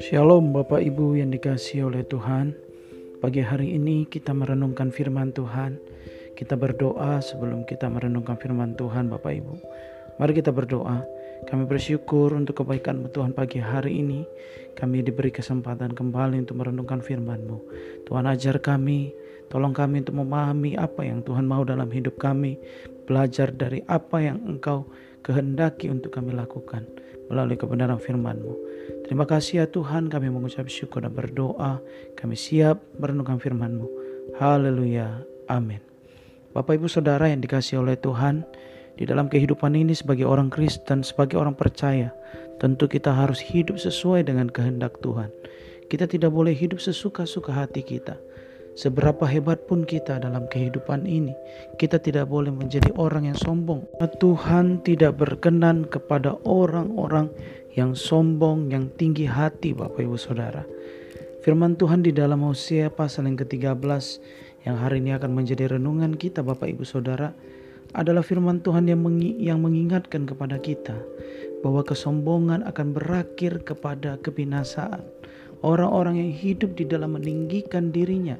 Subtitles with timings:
[0.00, 2.56] Shalom Bapak Ibu yang dikasih oleh Tuhan.
[3.20, 5.76] Pagi hari ini kita merenungkan firman Tuhan.
[6.32, 9.54] Kita berdoa sebelum kita merenungkan firman Tuhan Bapak Ibu.
[10.16, 11.04] Mari kita berdoa.
[11.44, 14.24] Kami bersyukur untuk kebaikan Tuhan pagi hari ini.
[14.72, 17.58] Kami diberi kesempatan kembali untuk merenungkan firman-Mu.
[18.08, 19.12] Tuhan ajar kami.
[19.52, 22.56] Tolong kami untuk memahami apa yang Tuhan mau dalam hidup kami.
[23.04, 24.88] Belajar dari apa yang Engkau
[25.22, 26.84] kehendaki untuk kami lakukan
[27.32, 28.54] melalui kebenaran firman-Mu.
[29.08, 31.80] Terima kasih ya Tuhan kami mengucap syukur dan berdoa.
[32.18, 33.86] Kami siap merenungkan firman-Mu.
[34.36, 35.22] Haleluya.
[35.48, 35.80] Amin.
[36.52, 38.44] Bapak Ibu Saudara yang dikasih oleh Tuhan,
[39.00, 42.12] di dalam kehidupan ini sebagai orang Kristen, sebagai orang percaya,
[42.60, 45.32] tentu kita harus hidup sesuai dengan kehendak Tuhan.
[45.88, 48.20] Kita tidak boleh hidup sesuka-suka hati kita.
[48.72, 51.36] Seberapa hebat pun kita dalam kehidupan ini,
[51.76, 53.84] kita tidak boleh menjadi orang yang sombong.
[54.16, 57.28] Tuhan tidak berkenan kepada orang-orang
[57.76, 60.64] yang sombong, yang tinggi hati, Bapak Ibu Saudara.
[61.44, 64.04] Firman Tuhan di dalam Hosea pasal yang ke-13
[64.62, 67.34] yang hari ini akan menjadi renungan kita Bapak Ibu Saudara
[67.92, 69.02] adalah firman Tuhan yang,
[69.36, 70.96] yang mengingatkan kepada kita
[71.60, 75.04] bahwa kesombongan akan berakhir kepada kebinasaan.
[75.62, 78.34] Orang-orang yang hidup di dalam meninggikan dirinya,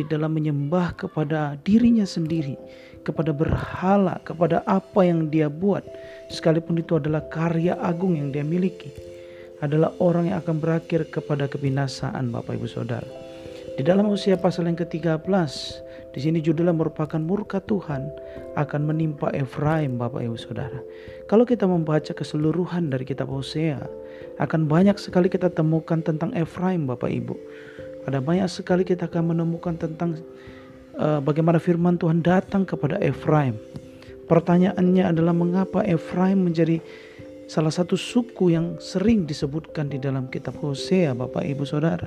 [0.00, 2.56] di dalam menyembah kepada dirinya sendiri,
[3.04, 5.84] kepada berhala, kepada apa yang dia buat,
[6.32, 8.88] sekalipun itu adalah karya agung yang dia miliki,
[9.60, 13.04] adalah orang yang akan berakhir kepada kebinasaan Bapak Ibu Saudara.
[13.76, 15.28] Di dalam usia pasal yang ke-13,
[16.10, 18.08] di sini judulnya merupakan murka Tuhan
[18.56, 20.80] akan menimpa Efraim Bapak Ibu Saudara.
[21.28, 23.78] Kalau kita membaca keseluruhan dari kitab Hosea,
[24.40, 27.36] akan banyak sekali kita temukan tentang Efraim Bapak Ibu.
[28.08, 30.20] Ada banyak sekali kita akan menemukan tentang
[30.96, 33.56] uh, bagaimana firman Tuhan datang kepada Efraim.
[34.30, 36.78] Pertanyaannya adalah mengapa Efraim menjadi
[37.50, 42.06] salah satu suku yang sering disebutkan di dalam kitab Hosea Bapak Ibu Saudara.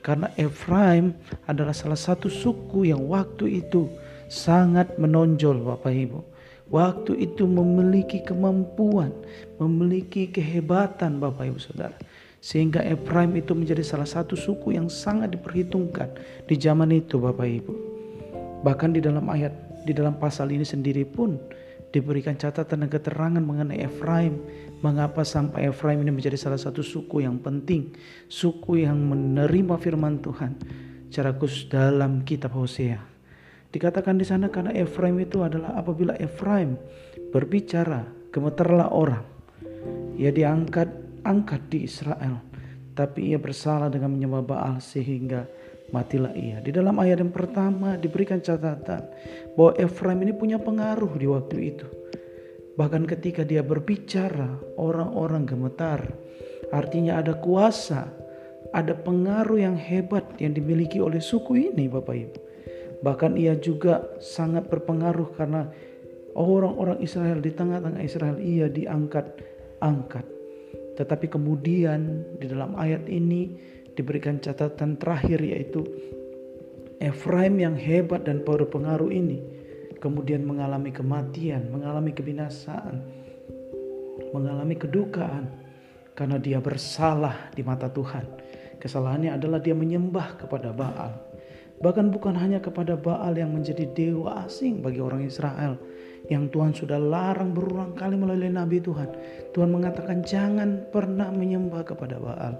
[0.00, 1.12] Karena Efraim
[1.44, 3.92] adalah salah satu suku yang waktu itu
[4.32, 6.20] sangat menonjol Bapak Ibu.
[6.68, 9.12] Waktu itu memiliki kemampuan,
[9.60, 11.96] memiliki kehebatan Bapak Ibu Saudara.
[12.38, 16.14] Sehingga Efraim itu menjadi salah satu suku yang sangat diperhitungkan
[16.46, 17.74] di zaman itu Bapak Ibu.
[18.62, 21.38] Bahkan di dalam ayat, di dalam pasal ini sendiri pun
[21.90, 24.38] diberikan catatan dan keterangan mengenai Efraim.
[24.78, 27.90] Mengapa sampai Efraim ini menjadi salah satu suku yang penting.
[28.30, 30.54] Suku yang menerima firman Tuhan.
[31.10, 33.00] Secara khusus dalam kitab Hosea.
[33.68, 36.78] Dikatakan di sana karena Efraim itu adalah apabila Efraim
[37.34, 39.24] berbicara gemeterlah orang.
[40.16, 42.42] Ia diangkat angkat di Israel.
[42.94, 45.46] Tapi ia bersalah dengan menyembah Baal sehingga
[45.94, 46.58] matilah ia.
[46.60, 49.06] Di dalam ayat yang pertama diberikan catatan
[49.54, 51.86] bahwa Efraim ini punya pengaruh di waktu itu.
[52.78, 55.98] Bahkan ketika dia berbicara, orang-orang gemetar.
[56.70, 58.06] Artinya ada kuasa,
[58.70, 62.38] ada pengaruh yang hebat yang dimiliki oleh suku ini Bapak Ibu.
[63.02, 65.70] Bahkan ia juga sangat berpengaruh karena
[66.38, 70.37] orang-orang Israel di tengah-tengah Israel ia diangkat-angkat.
[70.98, 73.54] Tetapi kemudian di dalam ayat ini
[73.94, 75.86] diberikan catatan terakhir yaitu
[76.98, 79.38] Efraim yang hebat dan berpengaruh ini
[79.98, 83.02] kemudian mengalami kematian, mengalami kebinasaan,
[84.30, 85.50] mengalami kedukaan
[86.14, 88.26] karena dia bersalah di mata Tuhan.
[88.78, 91.14] Kesalahannya adalah dia menyembah kepada Baal.
[91.78, 95.78] Bahkan bukan hanya kepada Baal yang menjadi dewa asing bagi orang Israel,
[96.26, 99.08] yang Tuhan sudah larang berulang kali melalui nabi Tuhan.
[99.54, 102.58] Tuhan mengatakan jangan pernah menyembah kepada Baal.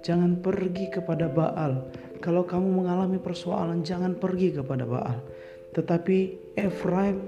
[0.00, 1.90] Jangan pergi kepada Baal.
[2.22, 5.18] Kalau kamu mengalami persoalan jangan pergi kepada Baal.
[5.76, 6.18] Tetapi
[6.56, 7.20] Efraim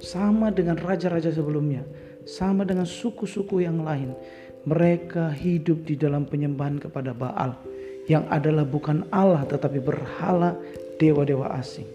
[0.00, 1.82] sama dengan raja-raja sebelumnya,
[2.28, 4.12] sama dengan suku-suku yang lain.
[4.66, 7.54] Mereka hidup di dalam penyembahan kepada Baal
[8.10, 10.54] yang adalah bukan Allah tetapi berhala
[10.98, 11.86] dewa-dewa asing.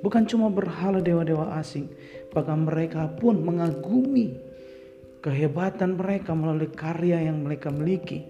[0.00, 1.88] Bukan cuma berhala dewa-dewa asing,
[2.32, 4.32] bahkan mereka pun mengagumi
[5.20, 8.24] kehebatan mereka melalui karya yang mereka miliki.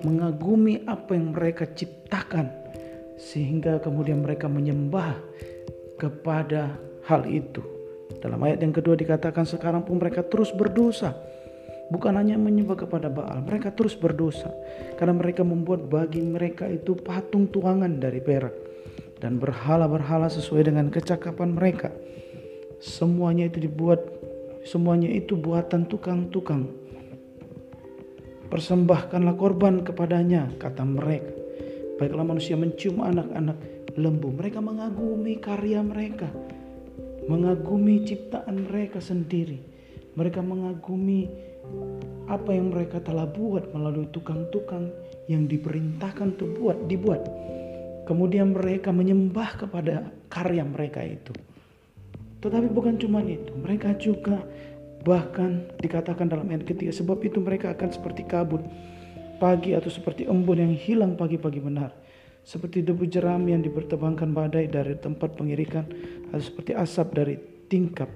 [0.00, 2.48] Mengagumi apa yang mereka ciptakan
[3.20, 5.16] sehingga kemudian mereka menyembah
[6.00, 6.72] kepada
[7.04, 7.60] hal itu.
[8.20, 11.16] Dalam ayat yang kedua dikatakan sekarang pun mereka terus berdosa.
[11.90, 14.46] Bukan hanya menyembah kepada Baal, mereka terus berdosa
[14.94, 18.69] karena mereka membuat bagi mereka itu patung tuangan dari perak
[19.20, 21.92] dan berhala-berhala sesuai dengan kecakapan mereka.
[22.80, 24.00] Semuanya itu dibuat,
[24.64, 26.72] semuanya itu buatan tukang-tukang.
[28.50, 31.30] Persembahkanlah korban kepadanya, kata mereka.
[32.00, 33.60] Baiklah manusia mencium anak-anak
[34.00, 34.32] lembu.
[34.32, 36.32] Mereka mengagumi karya mereka,
[37.28, 39.60] mengagumi ciptaan mereka sendiri.
[40.16, 41.30] Mereka mengagumi
[42.26, 44.90] apa yang mereka telah buat melalui tukang-tukang
[45.28, 47.22] yang diperintahkan untuk buat dibuat.
[48.10, 51.30] Kemudian mereka menyembah kepada karya mereka itu.
[52.42, 54.42] Tetapi bukan cuma itu, mereka juga
[55.06, 58.66] bahkan dikatakan dalam ayat ketiga sebab itu mereka akan seperti kabut
[59.38, 61.94] pagi atau seperti embun yang hilang pagi-pagi benar.
[62.42, 65.86] Seperti debu jerami yang dipertebangkan badai dari tempat pengirikan
[66.34, 67.38] atau seperti asap dari
[67.70, 68.10] tingkap.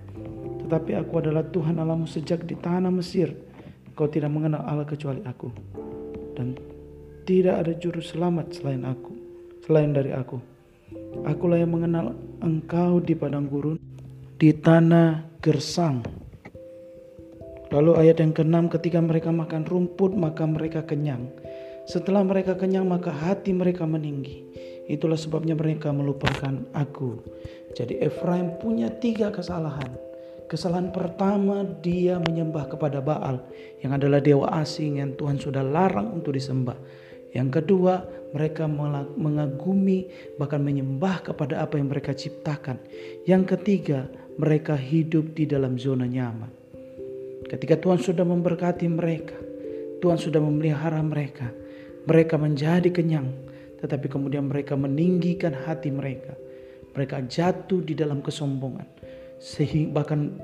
[0.66, 3.30] Tetapi aku adalah Tuhan Allahmu sejak di tanah Mesir.
[3.94, 5.54] Kau tidak mengenal Allah kecuali aku.
[6.34, 6.58] Dan
[7.22, 9.13] tidak ada juru selamat selain aku
[9.64, 10.38] selain dari aku
[11.24, 12.12] akulah yang mengenal
[12.44, 13.80] engkau di padang gurun
[14.36, 16.04] di tanah gersang
[17.74, 21.26] Lalu ayat yang keenam ketika mereka makan rumput maka mereka kenyang.
[21.90, 24.46] Setelah mereka kenyang maka hati mereka meninggi.
[24.86, 27.18] Itulah sebabnya mereka melupakan aku.
[27.74, 29.90] Jadi Efraim punya tiga kesalahan.
[30.46, 33.42] Kesalahan pertama dia menyembah kepada Baal
[33.82, 36.78] yang adalah dewa asing yang Tuhan sudah larang untuk disembah.
[37.34, 38.70] Yang kedua, mereka
[39.18, 40.06] mengagumi
[40.38, 42.78] bahkan menyembah kepada apa yang mereka ciptakan.
[43.26, 44.06] Yang ketiga,
[44.38, 46.50] mereka hidup di dalam zona nyaman.
[47.46, 49.38] Ketika Tuhan sudah memberkati mereka,
[50.02, 51.50] Tuhan sudah memelihara mereka,
[52.06, 53.30] mereka menjadi kenyang,
[53.78, 56.34] tetapi kemudian mereka meninggikan hati mereka.
[56.94, 58.86] Mereka jatuh di dalam kesombongan.
[59.42, 60.38] Sehingga bahkan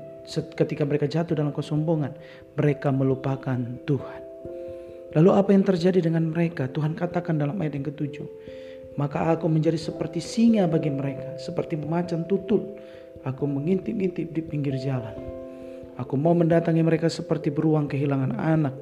[0.55, 2.11] ketika mereka jatuh dalam kesombongan,
[2.59, 4.30] mereka melupakan Tuhan.
[5.11, 6.71] Lalu apa yang terjadi dengan mereka?
[6.71, 8.27] Tuhan katakan dalam ayat yang ketujuh.
[8.95, 12.75] Maka aku menjadi seperti singa bagi mereka, seperti macan tutul.
[13.23, 15.15] Aku mengintip-intip di pinggir jalan.
[15.99, 18.75] Aku mau mendatangi mereka seperti beruang kehilangan anak.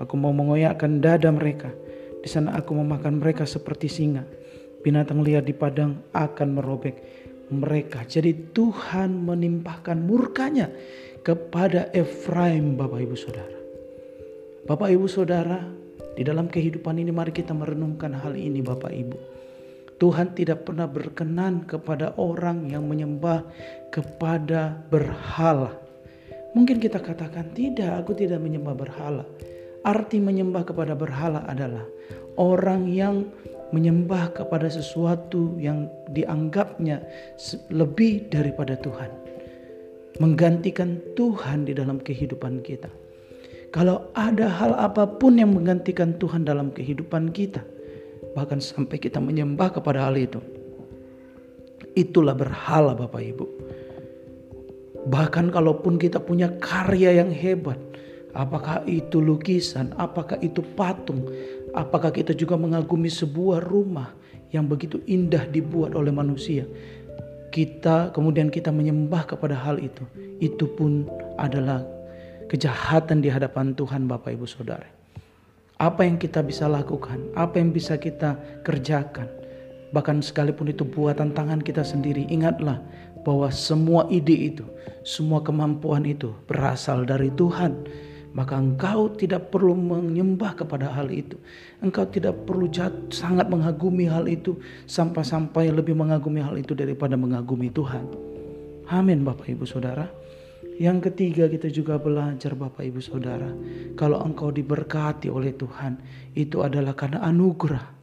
[0.00, 1.72] Aku mau mengoyakkan dada mereka.
[2.20, 4.24] Di sana aku memakan mereka seperti singa.
[4.84, 6.96] Binatang liar di padang akan merobek
[7.52, 8.02] mereka.
[8.04, 10.68] Jadi Tuhan menimpahkan murkanya
[11.22, 13.55] kepada Efraim Bapak Ibu Saudara.
[14.66, 15.62] Bapak Ibu Saudara,
[16.18, 19.18] di dalam kehidupan ini mari kita merenungkan hal ini Bapak Ibu.
[20.02, 23.46] Tuhan tidak pernah berkenan kepada orang yang menyembah
[23.94, 25.70] kepada berhala.
[26.58, 29.22] Mungkin kita katakan, tidak, aku tidak menyembah berhala.
[29.86, 31.86] Arti menyembah kepada berhala adalah
[32.34, 33.22] orang yang
[33.70, 37.06] menyembah kepada sesuatu yang dianggapnya
[37.70, 39.14] lebih daripada Tuhan.
[40.18, 43.05] Menggantikan Tuhan di dalam kehidupan kita.
[43.76, 47.60] Kalau ada hal apa pun yang menggantikan Tuhan dalam kehidupan kita,
[48.32, 50.40] bahkan sampai kita menyembah kepada hal itu,
[51.92, 53.46] itulah berhala Bapak Ibu.
[55.12, 57.76] Bahkan kalaupun kita punya karya yang hebat,
[58.32, 61.28] apakah itu lukisan, apakah itu patung,
[61.76, 64.16] apakah kita juga mengagumi sebuah rumah
[64.56, 66.64] yang begitu indah dibuat oleh manusia.
[67.52, 70.00] Kita kemudian kita menyembah kepada hal itu.
[70.40, 71.04] Itu pun
[71.36, 71.84] adalah
[72.46, 74.86] kejahatan di hadapan Tuhan Bapak Ibu Saudara.
[75.76, 79.28] Apa yang kita bisa lakukan, apa yang bisa kita kerjakan,
[79.92, 82.80] bahkan sekalipun itu buatan tangan kita sendiri, ingatlah
[83.26, 84.64] bahwa semua ide itu,
[85.04, 87.76] semua kemampuan itu berasal dari Tuhan.
[88.36, 91.40] Maka engkau tidak perlu menyembah kepada hal itu.
[91.80, 97.72] Engkau tidak perlu jat, sangat mengagumi hal itu sampai-sampai lebih mengagumi hal itu daripada mengagumi
[97.72, 98.04] Tuhan.
[98.92, 100.25] Amin Bapak Ibu Saudara.
[100.76, 103.48] Yang ketiga kita juga belajar Bapak Ibu Saudara.
[103.96, 105.96] Kalau engkau diberkati oleh Tuhan
[106.36, 107.96] itu adalah karena anugerah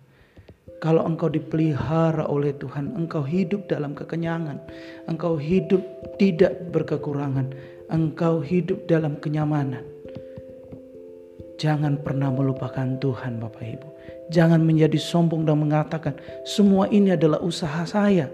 [0.83, 4.59] kalau engkau dipelihara oleh Tuhan, engkau hidup dalam kekenyangan,
[5.07, 5.79] engkau hidup
[6.19, 7.55] tidak berkekurangan,
[7.87, 9.79] engkau hidup dalam kenyamanan.
[11.55, 13.87] Jangan pernah melupakan Tuhan, Bapak Ibu.
[14.27, 18.27] Jangan menjadi sombong dan mengatakan, "Semua ini adalah usaha saya,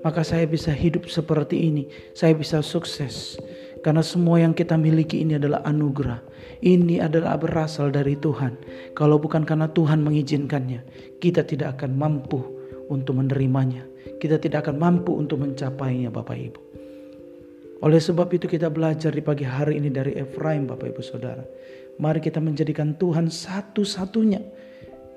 [0.00, 1.84] maka saya bisa hidup seperti ini,
[2.16, 3.36] saya bisa sukses."
[3.80, 6.20] Karena semua yang kita miliki ini adalah anugerah.
[6.60, 8.60] Ini adalah berasal dari Tuhan.
[8.92, 10.84] Kalau bukan karena Tuhan mengizinkannya,
[11.16, 12.44] kita tidak akan mampu
[12.92, 13.88] untuk menerimanya.
[14.20, 16.60] Kita tidak akan mampu untuk mencapainya Bapak Ibu.
[17.80, 21.40] Oleh sebab itu kita belajar di pagi hari ini dari Efraim Bapak Ibu Saudara.
[21.96, 24.44] Mari kita menjadikan Tuhan satu-satunya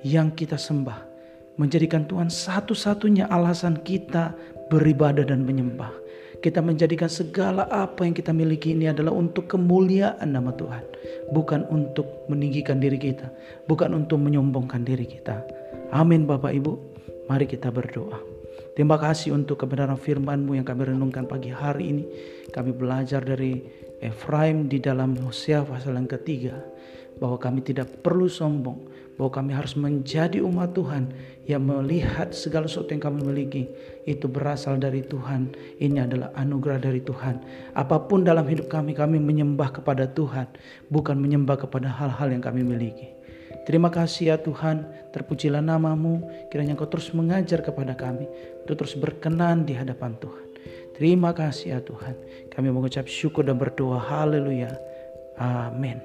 [0.08, 1.12] yang kita sembah.
[1.60, 4.32] Menjadikan Tuhan satu-satunya alasan kita
[4.72, 6.03] beribadah dan menyembah
[6.44, 10.84] kita menjadikan segala apa yang kita miliki ini adalah untuk kemuliaan nama Tuhan.
[11.32, 13.32] Bukan untuk meninggikan diri kita.
[13.72, 15.40] Bukan untuk menyombongkan diri kita.
[15.96, 16.74] Amin Bapak Ibu.
[17.32, 18.20] Mari kita berdoa.
[18.76, 22.04] Terima kasih untuk kebenaran firman-Mu yang kami renungkan pagi hari ini.
[22.52, 23.64] Kami belajar dari
[24.04, 26.60] Efraim di dalam Hosea pasal yang ketiga.
[27.18, 31.14] Bahwa kami tidak perlu sombong, bahwa kami harus menjadi umat Tuhan
[31.46, 33.70] yang melihat segala sesuatu yang kami miliki
[34.10, 35.54] itu berasal dari Tuhan.
[35.78, 37.44] Ini adalah anugerah dari Tuhan.
[37.78, 40.50] Apa pun dalam hidup kami, kami menyembah kepada Tuhan,
[40.90, 43.14] bukan menyembah kepada hal-hal yang kami miliki.
[43.64, 44.84] Terima kasih ya Tuhan,
[45.16, 48.28] terpujilah namamu, kiranya Engkau terus mengajar kepada kami,
[48.66, 50.48] untuk terus berkenan di hadapan Tuhan.
[51.00, 52.16] Terima kasih ya Tuhan,
[52.52, 54.76] kami mengucap syukur dan berdoa, haleluya,
[55.40, 56.04] amin.